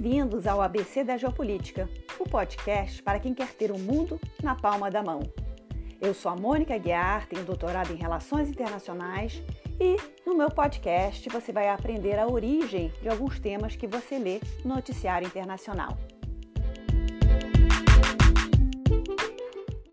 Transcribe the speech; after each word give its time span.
Bem-vindos 0.00 0.46
ao 0.46 0.62
ABC 0.62 1.02
da 1.02 1.16
Geopolítica, 1.16 1.90
o 2.20 2.24
podcast 2.24 3.02
para 3.02 3.18
quem 3.18 3.34
quer 3.34 3.52
ter 3.52 3.72
o 3.72 3.78
mundo 3.78 4.20
na 4.40 4.54
palma 4.54 4.88
da 4.88 5.02
mão. 5.02 5.20
Eu 6.00 6.14
sou 6.14 6.30
a 6.30 6.36
Mônica 6.36 6.78
Guiar, 6.78 7.26
tenho 7.26 7.44
doutorado 7.44 7.92
em 7.92 7.96
Relações 7.96 8.48
Internacionais 8.48 9.42
e 9.80 9.96
no 10.24 10.36
meu 10.36 10.52
podcast 10.52 11.28
você 11.28 11.50
vai 11.50 11.68
aprender 11.68 12.16
a 12.16 12.28
origem 12.28 12.92
de 13.02 13.08
alguns 13.08 13.40
temas 13.40 13.74
que 13.74 13.88
você 13.88 14.20
lê 14.20 14.40
no 14.64 14.76
noticiário 14.76 15.26
internacional. 15.26 15.98